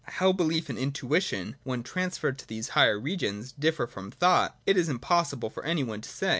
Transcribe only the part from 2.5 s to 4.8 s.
higher regions, differ from thought, it